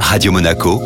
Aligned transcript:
Radio 0.00 0.32
Monaco, 0.32 0.80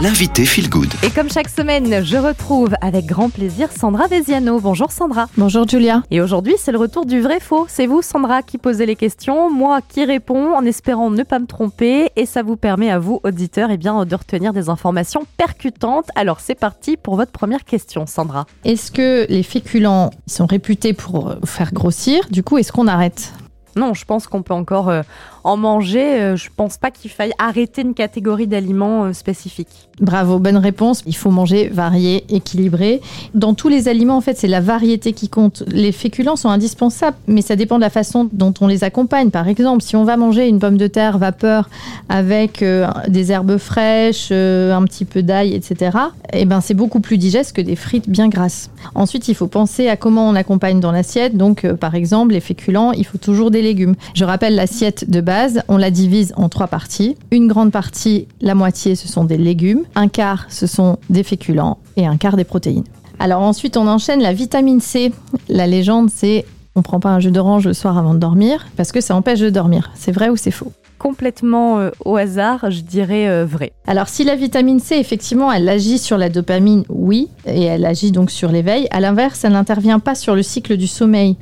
l'invité 0.00 0.44
Feel 0.44 0.68
Good. 0.68 0.92
Et 1.02 1.10
comme 1.10 1.30
chaque 1.30 1.48
semaine, 1.48 2.04
je 2.04 2.16
retrouve 2.16 2.74
avec 2.80 3.06
grand 3.06 3.28
plaisir 3.30 3.70
Sandra 3.72 4.06
Veziano. 4.06 4.60
Bonjour 4.60 4.92
Sandra. 4.92 5.26
Bonjour 5.36 5.66
Julia. 5.68 6.02
Et 6.10 6.20
aujourd'hui, 6.20 6.54
c'est 6.58 6.72
le 6.72 6.78
retour 6.78 7.06
du 7.06 7.20
vrai-faux. 7.20 7.66
C'est 7.68 7.86
vous, 7.86 8.02
Sandra, 8.02 8.42
qui 8.42 8.58
posez 8.58 8.86
les 8.86 8.96
questions, 8.96 9.50
moi 9.50 9.80
qui 9.86 10.04
réponds 10.04 10.54
en 10.54 10.64
espérant 10.64 11.10
ne 11.10 11.22
pas 11.22 11.38
me 11.38 11.46
tromper. 11.46 12.10
Et 12.16 12.26
ça 12.26 12.42
vous 12.42 12.56
permet 12.56 12.90
à 12.90 12.98
vous, 12.98 13.20
auditeurs, 13.24 13.70
eh 13.70 13.76
bien, 13.76 14.04
de 14.04 14.14
retenir 14.14 14.52
des 14.52 14.68
informations 14.68 15.26
percutantes. 15.36 16.06
Alors 16.14 16.40
c'est 16.40 16.54
parti 16.54 16.96
pour 16.96 17.16
votre 17.16 17.32
première 17.32 17.64
question, 17.64 18.06
Sandra. 18.06 18.46
Est-ce 18.64 18.92
que 18.92 19.26
les 19.28 19.42
féculents 19.42 20.10
sont 20.26 20.46
réputés 20.46 20.92
pour 20.92 21.34
faire 21.44 21.72
grossir? 21.72 22.26
Du 22.30 22.42
coup, 22.42 22.58
est-ce 22.58 22.70
qu'on 22.70 22.86
arrête? 22.86 23.32
Non, 23.76 23.92
je 23.92 24.06
pense 24.06 24.26
qu'on 24.26 24.40
peut 24.40 24.54
encore 24.54 24.88
euh, 24.88 25.02
en 25.46 25.56
manger. 25.56 26.20
Euh, 26.20 26.36
je 26.36 26.48
pense 26.54 26.76
pas 26.76 26.90
qu'il 26.90 27.10
faille 27.10 27.32
arrêter 27.38 27.82
une 27.82 27.94
catégorie 27.94 28.48
d'aliments 28.48 29.04
euh, 29.04 29.12
spécifiques. 29.12 29.88
Bravo, 30.00 30.40
bonne 30.40 30.56
réponse. 30.56 31.02
Il 31.06 31.14
faut 31.14 31.30
manger 31.30 31.68
varié, 31.68 32.24
équilibré. 32.28 33.00
Dans 33.32 33.54
tous 33.54 33.68
les 33.68 33.88
aliments, 33.88 34.16
en 34.16 34.20
fait, 34.20 34.36
c'est 34.36 34.48
la 34.48 34.60
variété 34.60 35.12
qui 35.12 35.28
compte. 35.28 35.62
Les 35.68 35.92
féculents 35.92 36.34
sont 36.34 36.48
indispensables, 36.48 37.16
mais 37.28 37.42
ça 37.42 37.54
dépend 37.54 37.76
de 37.76 37.80
la 37.80 37.90
façon 37.90 38.28
dont 38.32 38.52
on 38.60 38.66
les 38.66 38.82
accompagne. 38.82 39.30
Par 39.30 39.46
exemple, 39.46 39.82
si 39.82 39.94
on 39.94 40.04
va 40.04 40.16
manger 40.16 40.48
une 40.48 40.58
pomme 40.58 40.76
de 40.76 40.88
terre 40.88 41.16
vapeur 41.16 41.70
avec 42.08 42.62
euh, 42.62 42.88
des 43.06 43.30
herbes 43.30 43.56
fraîches, 43.56 44.32
un 44.32 44.82
petit 44.84 45.04
peu 45.04 45.22
d'ail, 45.22 45.54
etc., 45.54 45.96
eh 46.32 46.44
ben, 46.44 46.60
c'est 46.60 46.74
beaucoup 46.74 47.00
plus 47.00 47.18
digeste 47.18 47.54
que 47.54 47.62
des 47.62 47.76
frites 47.76 48.10
bien 48.10 48.28
grasses. 48.28 48.70
Ensuite, 48.96 49.28
il 49.28 49.34
faut 49.34 49.46
penser 49.46 49.88
à 49.88 49.96
comment 49.96 50.28
on 50.28 50.34
accompagne 50.34 50.80
dans 50.80 50.92
l'assiette. 50.92 51.36
Donc, 51.36 51.66
par 51.74 51.94
exemple, 51.94 52.32
les 52.32 52.40
féculents, 52.40 52.90
il 52.92 53.06
faut 53.06 53.18
toujours 53.18 53.52
des 53.52 53.62
légumes. 53.62 53.94
Je 54.14 54.24
rappelle 54.24 54.56
l'assiette 54.56 55.08
de 55.08 55.20
base, 55.20 55.35
on 55.68 55.76
la 55.76 55.90
divise 55.90 56.32
en 56.36 56.48
trois 56.48 56.66
parties. 56.66 57.16
Une 57.30 57.48
grande 57.48 57.72
partie, 57.72 58.26
la 58.40 58.54
moitié, 58.54 58.94
ce 58.94 59.08
sont 59.08 59.24
des 59.24 59.36
légumes. 59.36 59.82
Un 59.94 60.08
quart, 60.08 60.46
ce 60.48 60.66
sont 60.66 60.98
des 61.10 61.22
féculents. 61.22 61.78
Et 61.96 62.06
un 62.06 62.16
quart 62.16 62.36
des 62.36 62.44
protéines. 62.44 62.84
Alors 63.18 63.42
ensuite, 63.42 63.76
on 63.76 63.86
enchaîne 63.86 64.22
la 64.22 64.32
vitamine 64.32 64.80
C. 64.80 65.12
La 65.48 65.66
légende, 65.66 66.10
c'est 66.10 66.44
on 66.74 66.82
prend 66.82 67.00
pas 67.00 67.10
un 67.10 67.20
jus 67.20 67.30
d'orange 67.30 67.66
le 67.66 67.72
soir 67.72 67.96
avant 67.96 68.12
de 68.12 68.18
dormir 68.18 68.66
parce 68.76 68.92
que 68.92 69.00
ça 69.00 69.14
empêche 69.14 69.40
de 69.40 69.48
dormir. 69.48 69.90
C'est 69.94 70.12
vrai 70.12 70.28
ou 70.28 70.36
c'est 70.36 70.50
faux? 70.50 70.72
Complètement 70.98 71.78
euh, 71.78 71.90
au 72.04 72.16
hasard, 72.16 72.70
je 72.70 72.80
dirais 72.80 73.28
euh, 73.28 73.44
vrai. 73.44 73.72
Alors 73.86 74.08
si 74.08 74.24
la 74.24 74.34
vitamine 74.34 74.80
C, 74.80 74.96
effectivement, 74.96 75.52
elle 75.52 75.68
agit 75.68 75.98
sur 75.98 76.16
la 76.16 76.28
dopamine, 76.28 76.84
oui, 76.88 77.28
et 77.46 77.64
elle 77.64 77.84
agit 77.84 78.12
donc 78.12 78.30
sur 78.30 78.50
l'éveil. 78.50 78.88
À 78.90 79.00
l'inverse, 79.00 79.44
elle 79.44 79.52
n'intervient 79.52 79.98
pas 79.98 80.14
sur 80.14 80.34
le 80.34 80.42
cycle 80.42 80.76
du 80.76 80.86
sommeil, 80.86 81.36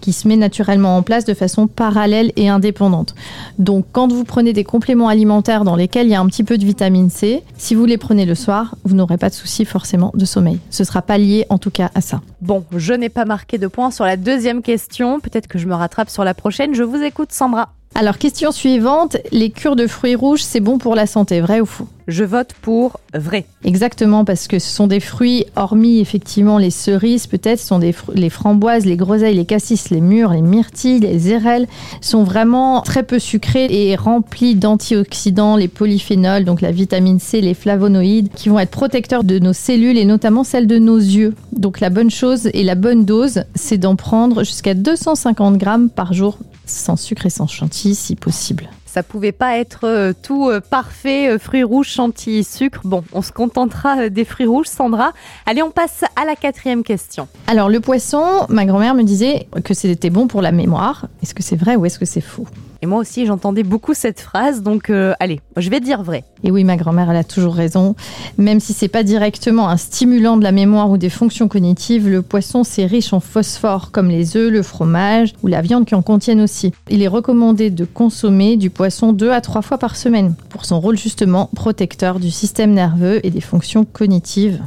qui 0.00 0.12
se 0.12 0.28
met 0.28 0.36
naturellement 0.36 0.96
en 0.96 1.02
place 1.02 1.24
de 1.24 1.34
façon 1.34 1.66
parallèle 1.66 2.32
et 2.36 2.48
indépendante. 2.48 3.14
Donc 3.58 3.86
quand 3.92 4.12
vous 4.12 4.24
prenez 4.24 4.52
des 4.52 4.64
compléments 4.64 5.08
alimentaires 5.08 5.64
dans 5.64 5.76
lesquels 5.76 6.06
il 6.06 6.10
y 6.10 6.14
a 6.14 6.20
un 6.20 6.26
petit 6.26 6.44
peu 6.44 6.56
de 6.56 6.64
vitamine 6.64 7.10
C, 7.10 7.42
si 7.56 7.74
vous 7.74 7.86
les 7.86 7.98
prenez 7.98 8.26
le 8.26 8.34
soir, 8.34 8.76
vous 8.84 8.94
n'aurez 8.94 9.18
pas 9.18 9.28
de 9.28 9.34
souci 9.34 9.64
forcément 9.64 10.12
de 10.14 10.24
sommeil. 10.24 10.58
Ce 10.70 10.84
sera 10.84 11.02
pas 11.02 11.18
lié 11.18 11.46
en 11.48 11.58
tout 11.58 11.70
cas 11.70 11.90
à 11.94 12.00
ça. 12.00 12.20
Bon, 12.40 12.64
je 12.76 12.94
n'ai 12.94 13.08
pas 13.08 13.24
marqué 13.24 13.58
de 13.58 13.66
points 13.66 13.90
sur 13.90 14.04
la 14.04 14.16
deuxième 14.16 14.62
question. 14.62 15.20
Peut-être 15.20 15.48
que 15.48 15.58
je 15.58 15.66
me 15.66 15.74
rattrape 15.74 16.10
sur 16.10 16.24
la 16.24 16.34
prochaine. 16.34 16.74
Je 16.74 16.82
vous 16.82 17.02
écoute, 17.02 17.32
Sandra. 17.32 17.70
Alors 17.96 18.18
question 18.18 18.52
suivante, 18.52 19.16
les 19.32 19.50
cures 19.50 19.74
de 19.74 19.86
fruits 19.86 20.14
rouges, 20.14 20.42
c'est 20.42 20.60
bon 20.60 20.78
pour 20.78 20.94
la 20.94 21.06
santé, 21.06 21.40
vrai 21.40 21.60
ou 21.60 21.66
faux? 21.66 21.88
Je 22.06 22.24
vote 22.24 22.54
pour 22.62 22.98
vrai. 23.14 23.46
Exactement, 23.64 24.24
parce 24.24 24.48
que 24.48 24.58
ce 24.58 24.68
sont 24.68 24.86
des 24.86 25.00
fruits, 25.00 25.44
hormis 25.54 26.00
effectivement 26.00 26.58
les 26.58 26.70
cerises, 26.70 27.26
peut-être, 27.26 27.60
ce 27.60 27.66
sont 27.66 27.78
des 27.78 27.94
les 28.14 28.30
framboises, 28.30 28.86
les 28.86 28.96
groseilles, 28.96 29.34
les 29.34 29.44
cassis, 29.44 29.90
les 29.90 30.00
mûres, 30.00 30.32
les 30.32 30.40
myrtilles, 30.40 31.00
les 31.00 31.30
érelles, 31.30 31.66
sont 32.00 32.24
vraiment 32.24 32.80
très 32.80 33.02
peu 33.02 33.18
sucrés 33.18 33.66
et 33.70 33.94
remplis 33.96 34.54
d'antioxydants, 34.54 35.56
les 35.56 35.68
polyphénols, 35.68 36.44
donc 36.44 36.62
la 36.62 36.72
vitamine 36.72 37.20
C, 37.20 37.40
les 37.40 37.54
flavonoïdes, 37.54 38.30
qui 38.34 38.48
vont 38.48 38.58
être 38.58 38.70
protecteurs 38.70 39.24
de 39.24 39.38
nos 39.38 39.52
cellules 39.52 39.98
et 39.98 40.04
notamment 40.04 40.42
celles 40.42 40.66
de 40.66 40.78
nos 40.78 40.98
yeux. 40.98 41.34
Donc 41.52 41.80
la 41.80 41.90
bonne 41.90 42.10
chose 42.10 42.48
et 42.54 42.64
la 42.64 42.76
bonne 42.76 43.04
dose, 43.04 43.44
c'est 43.54 43.78
d'en 43.78 43.94
prendre 43.94 44.42
jusqu'à 44.42 44.74
250 44.74 45.58
grammes 45.58 45.90
par 45.90 46.12
jour, 46.12 46.38
sans 46.70 46.96
sucre 46.96 47.26
et 47.26 47.30
sans 47.30 47.46
chantilly 47.46 47.94
si 47.94 48.16
possible. 48.16 48.68
Ça 48.86 49.04
pouvait 49.04 49.30
pas 49.30 49.56
être 49.56 49.84
euh, 49.84 50.12
tout 50.20 50.48
euh, 50.48 50.60
parfait, 50.60 51.28
euh, 51.28 51.38
fruits 51.38 51.62
rouges, 51.62 51.88
chantilly, 51.88 52.42
sucre. 52.42 52.80
Bon, 52.82 53.04
on 53.12 53.22
se 53.22 53.30
contentera 53.30 54.08
des 54.08 54.24
fruits 54.24 54.46
rouges, 54.46 54.66
Sandra. 54.66 55.12
Allez, 55.46 55.62
on 55.62 55.70
passe 55.70 56.04
à 56.16 56.24
la 56.24 56.34
quatrième 56.34 56.82
question. 56.82 57.28
Alors 57.46 57.68
le 57.68 57.78
poisson, 57.78 58.46
ma 58.48 58.64
grand-mère 58.64 58.94
me 58.94 59.04
disait 59.04 59.46
que 59.62 59.74
c'était 59.74 60.10
bon 60.10 60.26
pour 60.26 60.42
la 60.42 60.50
mémoire. 60.50 61.06
Est-ce 61.22 61.34
que 61.34 61.42
c'est 61.44 61.54
vrai 61.54 61.76
ou 61.76 61.86
est-ce 61.86 62.00
que 62.00 62.04
c'est 62.04 62.20
faux? 62.20 62.46
Et 62.82 62.86
moi 62.86 62.98
aussi, 62.98 63.26
j'entendais 63.26 63.62
beaucoup 63.62 63.92
cette 63.92 64.20
phrase, 64.20 64.62
donc 64.62 64.88
euh, 64.88 65.12
allez, 65.20 65.40
je 65.56 65.68
vais 65.68 65.80
dire 65.80 66.02
vrai. 66.02 66.24
Et 66.44 66.50
oui, 66.50 66.64
ma 66.64 66.76
grand-mère, 66.76 67.10
elle 67.10 67.16
a 67.16 67.24
toujours 67.24 67.54
raison. 67.54 67.94
Même 68.38 68.58
si 68.58 68.72
c'est 68.72 68.88
pas 68.88 69.02
directement 69.02 69.68
un 69.68 69.76
stimulant 69.76 70.38
de 70.38 70.42
la 70.42 70.52
mémoire 70.52 70.90
ou 70.90 70.96
des 70.96 71.10
fonctions 71.10 71.46
cognitives, 71.46 72.08
le 72.08 72.22
poisson 72.22 72.64
c'est 72.64 72.86
riche 72.86 73.12
en 73.12 73.20
phosphore, 73.20 73.90
comme 73.90 74.08
les 74.08 74.36
œufs, 74.36 74.50
le 74.50 74.62
fromage 74.62 75.34
ou 75.42 75.46
la 75.46 75.60
viande 75.60 75.84
qui 75.84 75.94
en 75.94 76.00
contiennent 76.00 76.40
aussi. 76.40 76.72
Il 76.88 77.02
est 77.02 77.08
recommandé 77.08 77.68
de 77.68 77.84
consommer 77.84 78.56
du 78.56 78.70
poisson 78.70 79.12
deux 79.12 79.30
à 79.30 79.42
trois 79.42 79.62
fois 79.62 79.76
par 79.76 79.96
semaine 79.96 80.34
pour 80.48 80.64
son 80.64 80.80
rôle 80.80 80.96
justement 80.96 81.50
protecteur 81.54 82.18
du 82.18 82.30
système 82.30 82.72
nerveux 82.72 83.24
et 83.26 83.30
des 83.30 83.42
fonctions 83.42 83.84
cognitives 83.84 84.62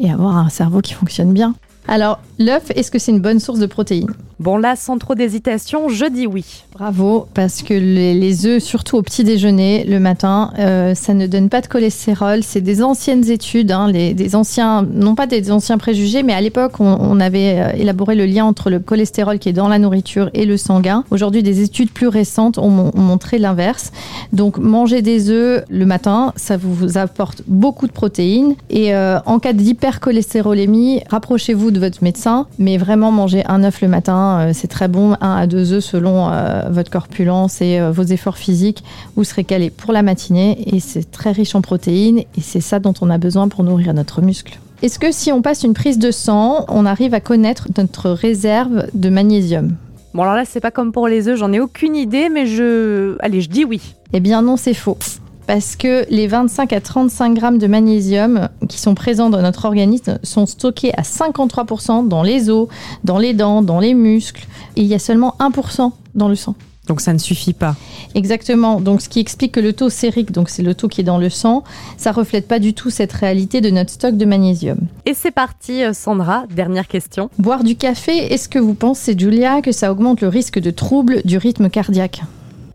et 0.00 0.10
avoir 0.10 0.36
un 0.36 0.50
cerveau 0.50 0.80
qui 0.80 0.92
fonctionne 0.92 1.32
bien. 1.32 1.54
Alors, 1.88 2.20
l'œuf, 2.38 2.70
est-ce 2.74 2.90
que 2.90 2.98
c'est 2.98 3.12
une 3.12 3.20
bonne 3.20 3.38
source 3.38 3.60
de 3.60 3.66
protéines? 3.66 4.10
Bon, 4.40 4.58
là, 4.58 4.74
sans 4.76 4.98
trop 4.98 5.14
d'hésitation, 5.14 5.88
je 5.88 6.06
dis 6.06 6.26
oui. 6.26 6.64
Bravo, 6.78 7.26
parce 7.32 7.62
que 7.62 7.72
les, 7.72 8.44
œufs, 8.44 8.62
surtout 8.62 8.98
au 8.98 9.02
petit 9.02 9.24
déjeuner, 9.24 9.84
le 9.84 9.98
matin, 9.98 10.52
euh, 10.58 10.94
ça 10.94 11.14
ne 11.14 11.26
donne 11.26 11.48
pas 11.48 11.62
de 11.62 11.68
cholestérol. 11.68 12.40
C'est 12.42 12.60
des 12.60 12.82
anciennes 12.82 13.30
études, 13.30 13.72
hein, 13.72 13.90
des 13.90 14.36
anciens, 14.36 14.86
non 14.92 15.14
pas 15.14 15.26
des 15.26 15.50
anciens 15.50 15.78
préjugés, 15.78 16.22
mais 16.22 16.34
à 16.34 16.42
l'époque, 16.42 16.78
on, 16.78 17.18
avait 17.18 17.58
euh, 17.58 17.72
élaboré 17.78 18.14
le 18.14 18.26
lien 18.26 18.44
entre 18.44 18.68
le 18.68 18.78
cholestérol 18.78 19.38
qui 19.38 19.48
est 19.48 19.54
dans 19.54 19.68
la 19.68 19.78
nourriture 19.78 20.28
et 20.34 20.44
le 20.44 20.58
sanguin. 20.58 21.02
Aujourd'hui, 21.10 21.42
des 21.42 21.62
études 21.62 21.90
plus 21.90 22.08
récentes 22.08 22.58
ont, 22.58 22.68
mon- 22.68 22.90
ont 22.94 23.00
montré 23.00 23.38
l'inverse. 23.38 23.90
Donc, 24.34 24.58
manger 24.58 25.00
des 25.00 25.30
œufs 25.30 25.64
le 25.70 25.86
matin, 25.86 26.34
ça 26.36 26.58
vous 26.58 26.98
apporte 26.98 27.40
beaucoup 27.46 27.86
de 27.86 27.92
protéines. 27.92 28.54
Et 28.68 28.94
euh, 28.94 29.18
en 29.24 29.38
cas 29.38 29.54
d'hypercholestérolémie, 29.54 31.00
rapprochez-vous 31.08 31.70
de 31.70 31.80
votre 31.80 32.04
médecin, 32.04 32.46
mais 32.58 32.76
vraiment 32.76 33.12
manger 33.12 33.44
un 33.46 33.64
œuf 33.64 33.80
le 33.80 33.88
matin, 33.88 34.50
c'est 34.52 34.68
très 34.68 34.88
bon. 34.88 35.16
Un 35.22 35.36
à 35.36 35.46
deux 35.46 35.72
œufs 35.72 35.82
selon 35.82 36.28
votre 36.70 36.90
corpulence 36.90 37.60
et 37.60 37.80
euh, 37.80 37.90
vos 37.90 38.02
efforts 38.02 38.38
physiques. 38.38 38.84
Vous 39.16 39.24
serez 39.24 39.44
calé 39.44 39.70
pour 39.70 39.92
la 39.92 40.02
matinée 40.02 40.58
et 40.66 40.80
c'est 40.80 41.10
très 41.10 41.32
riche 41.32 41.54
en 41.54 41.60
protéines 41.60 42.18
et 42.18 42.40
c'est 42.40 42.60
ça 42.60 42.78
dont 42.78 42.94
on 43.00 43.10
a 43.10 43.18
besoin 43.18 43.48
pour 43.48 43.64
nourrir 43.64 43.94
notre 43.94 44.22
muscle. 44.22 44.58
Est-ce 44.82 44.98
que 44.98 45.10
si 45.10 45.32
on 45.32 45.40
passe 45.40 45.62
une 45.62 45.74
prise 45.74 45.98
de 45.98 46.10
sang, 46.10 46.66
on 46.68 46.84
arrive 46.84 47.14
à 47.14 47.20
connaître 47.20 47.68
notre 47.78 48.10
réserve 48.10 48.86
de 48.92 49.08
magnésium? 49.08 49.74
Bon, 50.12 50.22
alors 50.22 50.34
là, 50.34 50.44
c'est 50.46 50.60
pas 50.60 50.70
comme 50.70 50.92
pour 50.92 51.08
les 51.08 51.28
œufs, 51.28 51.38
j'en 51.38 51.52
ai 51.52 51.60
aucune 51.60 51.96
idée, 51.96 52.28
mais 52.28 52.46
je. 52.46 53.16
Allez, 53.20 53.40
je 53.40 53.48
dis 53.48 53.64
oui. 53.64 53.80
Eh 54.12 54.20
bien 54.20 54.42
non, 54.42 54.56
c'est 54.56 54.74
faux. 54.74 54.98
Parce 55.46 55.76
que 55.76 56.04
les 56.10 56.26
25 56.26 56.72
à 56.72 56.80
35 56.80 57.34
grammes 57.34 57.58
de 57.58 57.66
magnésium 57.66 58.48
qui 58.68 58.78
sont 58.78 58.94
présents 58.94 59.30
dans 59.30 59.42
notre 59.42 59.64
organisme 59.64 60.18
sont 60.22 60.46
stockés 60.46 60.92
à 60.94 61.02
53% 61.02 62.08
dans 62.08 62.22
les 62.22 62.50
os, 62.50 62.68
dans 63.04 63.18
les 63.18 63.32
dents, 63.32 63.62
dans 63.62 63.78
les 63.78 63.94
muscles. 63.94 64.46
Et 64.76 64.82
il 64.82 64.86
y 64.86 64.94
a 64.94 64.98
seulement 64.98 65.36
1% 65.38 65.92
dans 66.14 66.28
le 66.28 66.34
sang. 66.34 66.54
Donc 66.86 67.00
ça 67.00 67.12
ne 67.12 67.18
suffit 67.18 67.52
pas. 67.52 67.74
Exactement. 68.14 68.80
Donc, 68.80 69.02
ce 69.02 69.08
qui 69.08 69.20
explique 69.20 69.52
que 69.52 69.60
le 69.60 69.72
taux 69.72 69.90
sérique, 69.90 70.32
donc 70.32 70.48
c'est 70.48 70.62
le 70.62 70.74
taux 70.74 70.88
qui 70.88 71.00
est 71.00 71.04
dans 71.04 71.18
le 71.18 71.30
sang, 71.30 71.64
ça 71.96 72.12
reflète 72.12 72.46
pas 72.46 72.58
du 72.58 72.74
tout 72.74 72.90
cette 72.90 73.12
réalité 73.12 73.60
de 73.60 73.70
notre 73.70 73.90
stock 73.90 74.16
de 74.16 74.24
magnésium. 74.24 74.78
Et 75.04 75.14
c'est 75.14 75.32
parti, 75.32 75.82
euh, 75.82 75.92
Sandra, 75.92 76.44
dernière 76.54 76.86
question. 76.86 77.28
Boire 77.38 77.64
du 77.64 77.76
café, 77.76 78.32
est-ce 78.32 78.48
que 78.48 78.58
vous 78.58 78.74
pensez, 78.74 79.16
Julia, 79.18 79.62
que 79.62 79.72
ça 79.72 79.90
augmente 79.90 80.20
le 80.20 80.28
risque 80.28 80.58
de 80.58 80.70
troubles 80.70 81.22
du 81.24 81.38
rythme 81.38 81.68
cardiaque? 81.68 82.22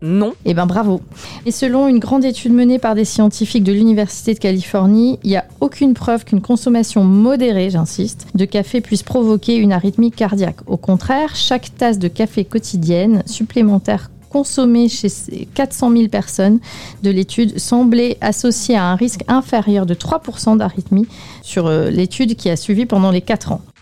Non. 0.02 0.34
Eh 0.44 0.52
ben 0.52 0.66
bravo. 0.66 1.00
Et 1.46 1.52
selon 1.52 1.86
une 1.86 2.00
grande 2.00 2.24
étude 2.24 2.52
menée 2.52 2.80
par 2.80 2.96
des 2.96 3.04
scientifiques 3.04 3.62
de 3.62 3.72
l'Université 3.72 4.34
de 4.34 4.40
Californie, 4.40 5.20
il 5.22 5.30
n'y 5.30 5.36
a 5.36 5.44
aucune 5.60 5.94
preuve 5.94 6.24
qu'une 6.24 6.40
consommation 6.40 7.04
modérée, 7.04 7.70
j'insiste, 7.70 8.26
de 8.34 8.44
café 8.44 8.80
puisse 8.80 9.04
provoquer 9.04 9.56
une 9.56 9.72
arythmie 9.72 10.10
cardiaque. 10.10 10.58
Au 10.66 10.76
contraire, 10.76 11.36
chaque 11.36 11.74
tasse 11.76 12.00
de 12.00 12.08
café 12.08 12.44
quotidienne 12.44 13.22
supplémentaire 13.26 14.10
consommée 14.28 14.88
chez 14.88 15.10
ces 15.10 15.46
400 15.54 15.92
000 15.92 16.08
personnes 16.08 16.58
de 17.02 17.10
l'étude 17.10 17.58
semblait 17.58 18.16
associée 18.20 18.76
à 18.76 18.86
un 18.86 18.96
risque 18.96 19.22
inférieur 19.28 19.86
de 19.86 19.94
3% 19.94 20.56
d'arythmie 20.56 21.06
sur 21.42 21.66
euh, 21.66 21.90
l'étude 21.90 22.34
qui 22.34 22.48
a 22.48 22.56
suivi 22.56 22.86
pendant 22.86 23.10
les 23.10 23.20
4 23.20 23.52
ans. 23.52 23.60